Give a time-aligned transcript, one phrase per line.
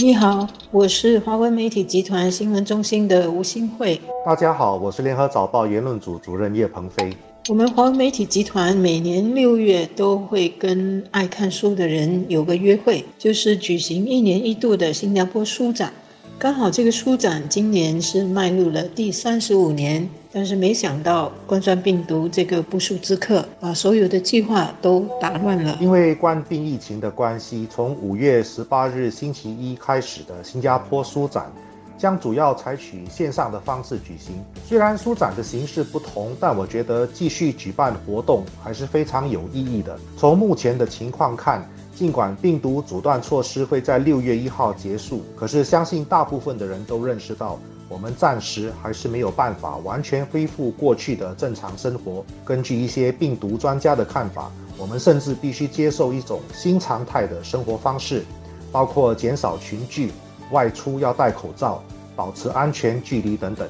[0.00, 4.00] 你好，我是华文媒体集团新闻中心的吴新慧。
[4.24, 7.12] 大家好，我是联合早报言论组主任叶鹏飞。
[7.48, 15.92] 我们华文媒体集团每年六月都会跟爱看书的人有个约会，就是举行一年一度的新加坡书展。
[16.40, 25.76] 刚好这个书展今年是迈入了第三十五年，但是没想到冠状病毒这个不速之客，把所有的计划都打乱了。
[25.80, 31.50] 因为冠病疫情的关系，从五月十八日星期一开始的新加坡书展，
[31.98, 34.36] 将主要采取线上的方式举行。
[34.64, 39.98] 虽然书展的形式不同，但我觉得继续举办活动还是非常有意义的。
[40.16, 47.58] 从目前的情况看，尽管病毒阻断措施会在六月一号结束，可是相信大部分的人都认识到，
[47.88, 52.24] 我们暂时还是没有办法完全恢复过去的正常生活。
[52.44, 58.24] 根据一些病毒专家的看法，我们甚至必须接受一种新常态的生活方式，
[58.70, 60.12] 包括减少群聚、
[60.52, 61.82] 外出要戴口罩、
[62.14, 63.68] 保持安全距离等等。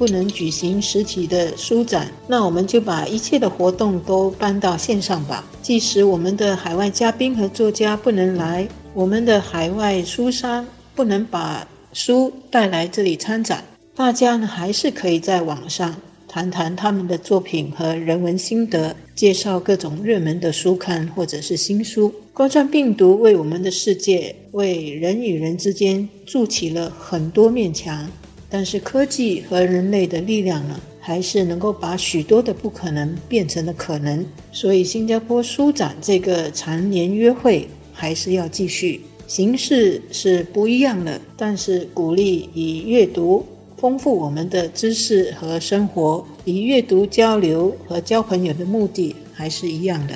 [0.00, 5.44] 不能举行实体的书展，那我们就把一切的活动都搬到线上吧。
[5.60, 13.62] 即使我们的海外嘉宾和作家不能来，我们的海外书商不能把书带来这里参展，
[13.94, 15.94] 大家呢还是可以在网上
[16.26, 22.10] 谈谈他们的作品和人文心得，介绍各种热门的书刊或者是新书。
[22.32, 28.10] 冠状病毒为我们的世界，为人与人之间筑起了很多面墙。
[28.50, 34.26] 但是科技和人类的力量呢，还是能够把许多的不可能变成了可能。
[34.50, 50.14] 所以新加坡书展这个常年约会还是要继续，形式是不一样的，但是鼓励以阅读丰富我们的知识和生活，以阅读交流和交朋友的目的还是一样的。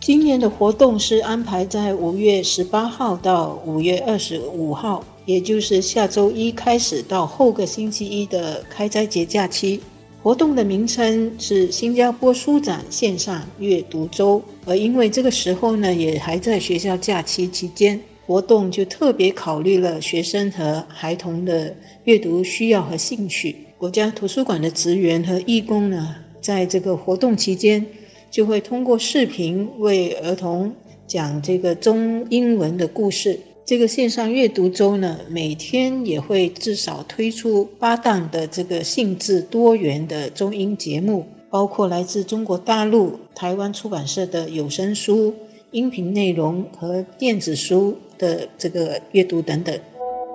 [0.00, 5.04] 今年的活动是安排在五月十八号到五月二十五号。
[5.30, 9.80] 也就是下周一开始到后个星期一的开斋节假期，
[10.20, 14.42] 活动的名称是新加坡书展线上阅读周。
[14.66, 23.54] 而因为这个时候呢，也还在学校假期期间，活动就特别考虑了学生和孩童的阅读需要和兴趣。
[23.78, 27.86] 国家图书馆的职员和义工呢，在这个活动期间，
[28.32, 30.74] 就会通过视频为儿童
[31.06, 33.38] 讲这个中英文的故事。
[33.70, 45.32] 这个线上阅读周呢，每天也会至少推出八档的这个性质多元的中英节目，包括来自中国大陆、台湾出版社的有声书、
[45.70, 49.78] 音频内容和电子书的这个阅读等等。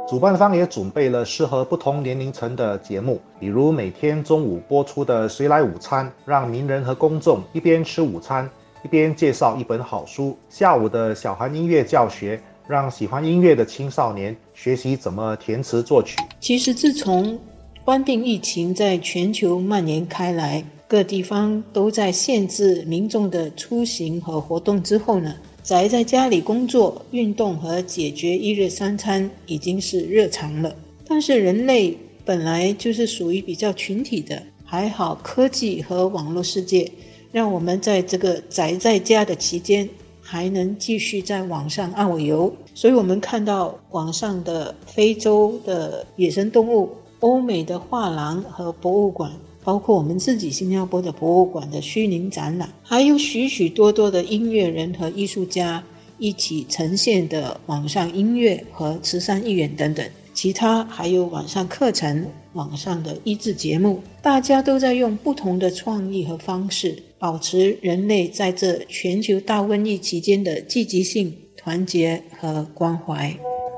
[0.08, 8.50] 主办方也准备了适合不同年龄层的节目，比如每天中午播出的“谁来午餐”，让名人和公众一边吃午餐
[8.86, 12.40] 一边介绍一本好书；下午的小孩音乐教学。
[12.68, 16.18] 让喜欢音乐的青少年学习怎么填词作曲。
[16.40, 17.38] 其实，自从
[17.84, 30.76] 冠病疫情在全球蔓延开来，各地方都在限制民众的出行和活动之后呢，宅在家里工作、运动和解决一日三餐已经是日常了。
[31.08, 36.92] 但是，人类本来就是属于比较群体的，还好科技和网络世界
[37.32, 39.88] 让我们在这个宅在家的期间。
[40.28, 49.32] 还能继续在网上遨游，所以我们看到网上的非洲的野生动物、欧美的画廊和博物馆，
[49.64, 55.84] 包括我们自己新加坡的博物馆的虚拟展览，还有许许多多的音乐人和艺术家
[56.18, 60.04] 一起呈现的网上音乐和慈善义援等等，
[60.36, 67.02] 其他还有网上课程、网上的益智节目，大家都在用不同的创意和方式。
[67.18, 73.34] 保持人类在这全球大瘟疫期间的积极性、团结和关怀。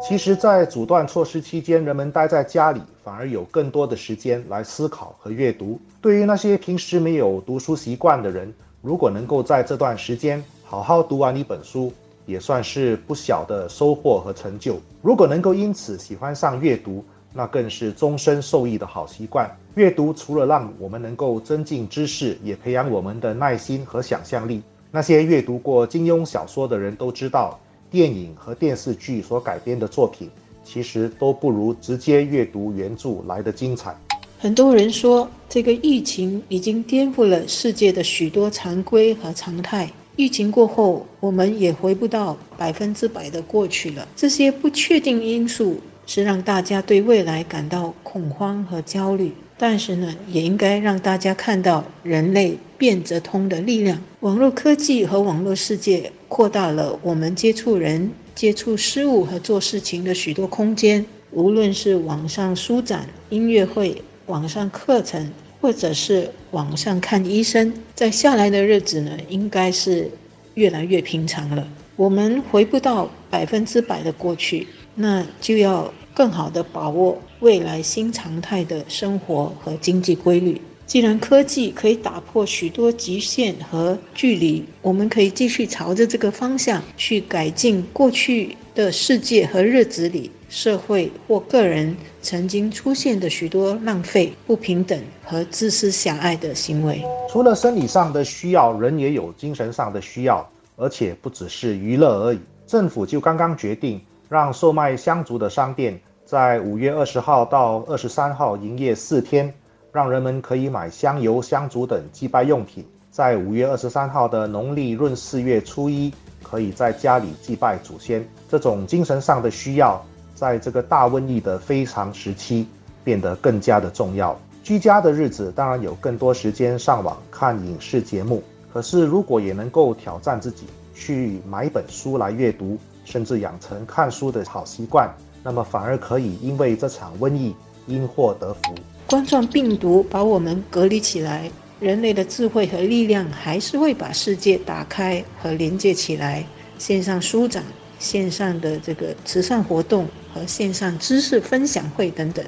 [0.05, 5.79] 其实，在阻断措施期间，人们待在家里，反而有更多的时间来思考和阅读。
[6.01, 8.51] 对于那些平时没有读书习惯的人，
[8.81, 11.93] 如果能够在这段时间好好读完一本书，
[12.27, 14.79] 也算是不小的收获和成就。
[15.01, 17.03] 如果能够因此喜欢上阅读，
[17.33, 19.49] 那更是终身受益的好习惯。
[19.73, 24.61] 阅读除了让我们能够增进知识，也培养我们的耐心和想象力。
[24.91, 27.59] 那些阅读过金庸小说的人都知道，
[27.89, 30.29] 电影和电视剧所改编的作品，
[30.63, 33.95] 其实都不如直接阅读原著来的精彩。
[34.39, 39.89] 很多人说，这个疫情已经颠覆了世界的许多常规和常态。
[40.17, 44.05] 疫情过后，我们也回不到百分之百的过去了。
[44.17, 45.77] 这些不确定因素。
[46.09, 49.33] 是让大家对未来感到恐慌和焦虑。
[49.57, 54.01] 但是呢，也应该让大家看到人类变则通的力量。
[54.21, 61.05] 网络科技和网络世界扩大了我们接触人、接触事物和做事情的许多空间。
[61.31, 70.09] 无论是网上书展、音乐会、网上课程，或者是网上看医生，在下来的日子呢，应该是
[70.53, 71.67] 越来越平常了。
[71.95, 80.61] 我们回不到百分之百的过去，那就要更好的把握未来新常态的生活和经济规律。
[80.87, 97.03] 既然科技可以打破许多极限和距离，我们可以继续朝着这个方向去改进过去的世界和日子里社会或个人曾经出现的许多浪费、不平等和自私狭隘的行为。
[97.29, 102.39] 除了生理上的需要，人也有精神上的需要，而且不只是娱乐而已。
[102.65, 103.99] 政府就刚刚决定，
[104.29, 109.53] 让售卖香烛的商店在五月二十号到二十三号营业四天。
[109.97, 116.13] 让人们可以买香油、香烛等祭拜用品，在五月二十三号的农历闰四月初一，
[116.43, 118.23] 可以在家里祭拜祖先。
[118.47, 119.99] 这种精神上的需要，
[120.35, 122.67] 在这个大瘟疫的非常时期
[123.03, 124.39] 变得更加的重要。
[124.61, 135.11] 居家的日子当然有更多时间上网看影视节目，可是如果也能够挑战自己，去买一本书来阅读，甚至养成看书的好习惯，
[135.41, 137.55] 那么反而可以因为这场瘟疫
[137.87, 138.75] 因祸得福。
[139.07, 141.49] 冠状病毒把我们隔离起来，
[141.79, 146.45] 人类的智慧和力量还是会把世界打开和连接起来。
[146.77, 147.63] 线上书展、
[147.97, 152.45] 线上的这个慈善活动和线上知识分享会等等，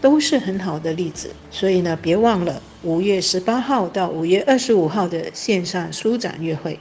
[0.00, 1.30] 都是很好的例子。
[1.48, 6.76] 所以呢，别忘了五月十八号到五月二十五号的线上书展约会。